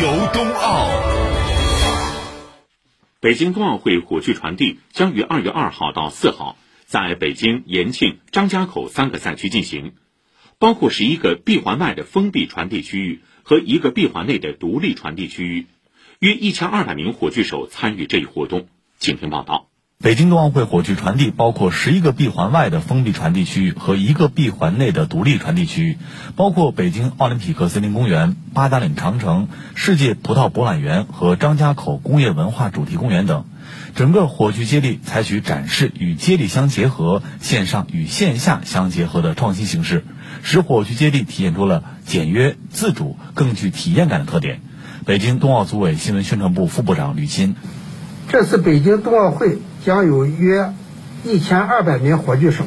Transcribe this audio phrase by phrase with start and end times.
[0.00, 0.88] 游冬奥。
[3.20, 9.92] 北京冬奥会火炬传递将于二月二号到四号在北京、延庆、张家口三个赛区进行，
[10.58, 15.66] 包括十一个闭环外的封闭传递区域和一个闭环内的独立传递区域，
[16.18, 18.68] 约一千二百名火炬手参与这一活动。
[18.98, 19.69] 请听报道。
[20.02, 25.98] 北京冬奥会火炬传递包括十一个闭环外的封闭传递区域和一个闭环内的独立传递区域，
[26.36, 33.44] 包括北京奥林匹克森林公园、八达岭长城、世界葡萄博览园和张家口工业文化主题公园等。
[33.94, 40.06] 整个火炬接力采取展示与接力相结合、线上与线下相结合的创新形式，
[40.42, 44.62] 使火炬接力体现出了简约、自主、更具体验感的特点。
[45.04, 47.54] 北京冬奥组委新闻宣传部副部长吕钦。
[48.30, 50.72] 这次北京冬奥会将有约
[51.24, 52.64] 一千二百名火炬手，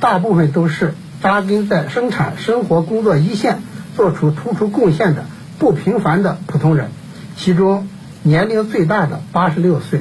[0.00, 3.62] 大部分都是扎根在生产生活工作一线、
[3.94, 5.26] 做出突出贡献的
[5.60, 6.90] 不平凡的普通人。
[7.36, 7.86] 其中，
[8.24, 10.00] 年龄最大的八十六岁，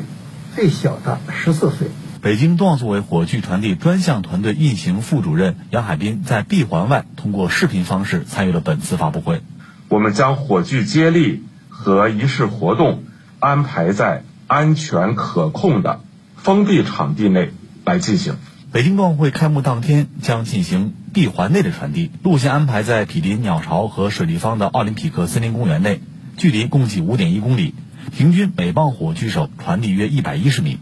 [0.56, 1.90] 最小的十四岁。
[2.24, 9.44] 北京冬奥组委火炬传递专项团队运行副主任杨海滨在闭环外通过视频方式参与了本次发布会。
[9.88, 13.04] 我们将火炬接力和仪式活动
[13.38, 14.24] 安排在。
[14.50, 16.02] 安全可控的
[16.36, 17.52] 封闭场地内
[17.86, 18.34] 来进行。
[18.72, 26.02] 北京冬奥会开幕当天将进行闭环内的传递，路线安排在毗邻鸟巢和水立方的奥林匹克森林公园内，
[26.36, 27.76] 距离共计五点一公里，
[28.18, 30.80] 平均每棒火炬手传递约一百一十米。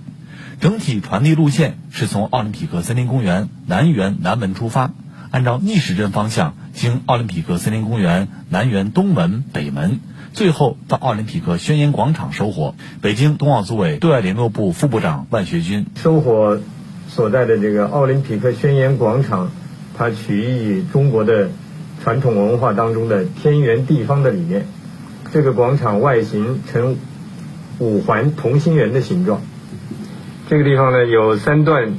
[0.61, 4.93] 整体传递路线是从奥林匹克森林公园南园南门出发，
[5.31, 9.99] 按照逆时针方向经奥林匹克森林公园南园东门北门。
[10.33, 12.75] 最后到奥林匹克宣言广场收火。
[13.01, 16.59] 北京冬奥组委对外联络部副部长万学军收火
[17.07, 19.49] 所在的这个奥林匹克宣言广场，
[19.97, 21.49] 它取意于中国的
[22.03, 24.67] 传统文化当中的天圆地方的理念。
[25.33, 26.97] 这个广场外形呈
[27.79, 29.41] 五环同心圆的形状。
[30.49, 31.93] 这个地方呢有三段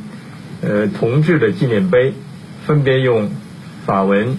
[0.62, 2.14] 呃铜制的纪念碑，
[2.68, 3.30] 分别用
[3.86, 4.36] 法文、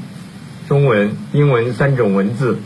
[0.67, 2.59] 中文、英文三种文字。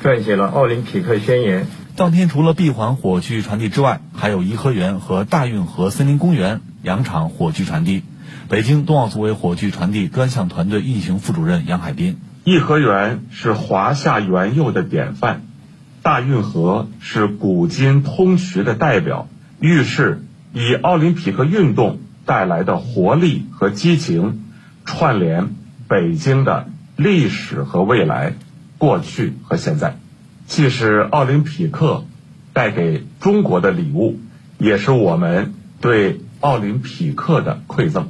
[0.00, 1.66] 撰写了奥林匹克宣言。
[1.96, 8.04] 当天除了闭环火炬传递之外，还有颐和园和大运河森林公园两场火炬传递。
[8.48, 15.42] 北京冬奥组委火炬传递专项团队运行副主任杨海滨：颐和园是华夏园囿的典范，
[16.02, 24.44] 大运河是古今通衢的代表，预示以奥林匹克运动带来的活力和激情，
[24.84, 25.50] 串联
[25.88, 28.34] 北京的历史和未来。
[28.78, 29.96] 过去和现在，
[30.48, 32.04] 既是奥林匹克
[32.52, 34.18] 带给中国的礼物，
[34.58, 38.08] 也是我们对奥林匹克的馈赠。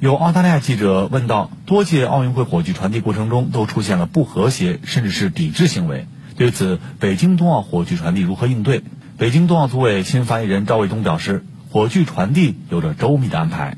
[0.00, 8.82] 有澳大利亚记者问到：多届奥运会火炬传递过程中都出现了不和谐甚至是抵制行为，对此，北京冬奥火炬传递如何应对？
[9.18, 13.76] 北京冬奥组委新发言人赵卫东表示：火炬传递有着周密的安排。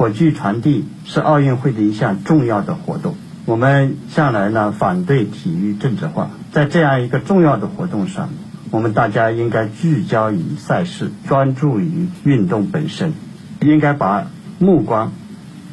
[0.00, 3.16] 火炬传递是奥运会的一项重要的活动。
[3.44, 8.30] 我们向来呢反对体育政治化，在这样一个重要的活动上，
[8.70, 13.12] 我们大家应该聚焦于赛事，专注于运动本身，
[13.60, 14.28] 应该把
[14.58, 15.12] 目光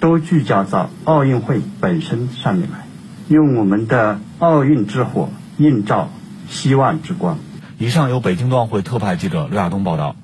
[0.01, 2.85] 都聚焦到奥运会本身上面来，
[3.29, 6.09] 用我们的奥运之火映照
[6.49, 7.37] 希望之光。
[7.77, 10.17] 以上由北京冬奥会特派记者刘亚东报道。